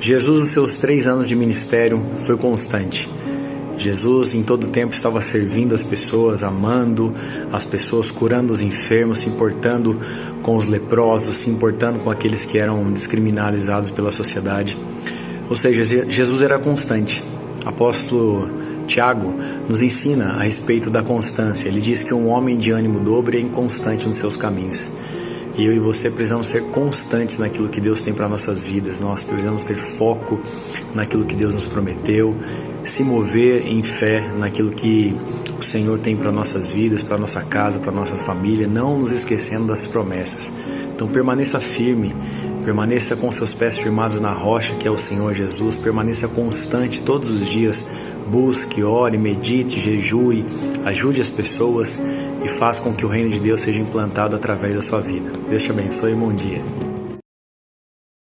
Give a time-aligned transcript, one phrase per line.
[0.00, 3.08] Jesus, nos seus três anos de ministério, foi constante.
[3.76, 7.14] Jesus, em todo tempo, estava servindo as pessoas, amando
[7.52, 9.98] as pessoas, curando os enfermos, se importando
[10.42, 14.76] com os leprosos, se importando com aqueles que eram descriminalizados pela sociedade.
[15.48, 17.24] Ou seja, Jesus era constante.
[17.64, 18.48] Apóstolo
[18.86, 19.34] Tiago
[19.68, 21.68] nos ensina a respeito da constância.
[21.68, 24.90] Ele diz que um homem de ânimo dobre é inconstante nos seus caminhos.
[25.58, 29.00] Eu e você precisamos ser constantes naquilo que Deus tem para nossas vidas.
[29.00, 30.38] Nós precisamos ter foco
[30.94, 32.32] naquilo que Deus nos prometeu,
[32.84, 35.16] se mover em fé naquilo que
[35.58, 39.66] o Senhor tem para nossas vidas, para nossa casa, para nossa família, não nos esquecendo
[39.66, 40.52] das promessas.
[40.94, 42.14] Então permaneça firme,
[42.64, 47.28] permaneça com seus pés firmados na rocha que é o Senhor Jesus, permaneça constante todos
[47.30, 47.84] os dias
[48.28, 50.44] Busque, ore, medite, jejue,
[50.84, 51.98] ajude as pessoas
[52.48, 55.30] e faça com que o reino de Deus seja implantado através da sua vida.
[55.48, 56.87] Deus te abençoe e bom dia.